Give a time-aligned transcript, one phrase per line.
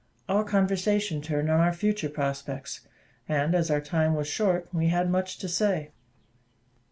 [0.27, 2.87] Our conversation turned on our future prospects;
[3.29, 5.91] and, as our time was short, we had much to say.